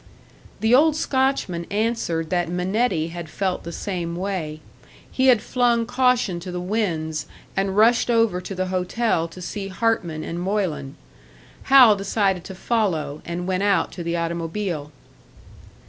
[0.61, 4.59] The old Scotchman answered that Minetti had felt the same way.
[5.11, 9.67] He had flung caution to the winds, and rushed over to the hotel to see
[9.67, 10.95] Hartman and Moylan.
[11.65, 14.91] Hal decided to follow, and went out to the automobile.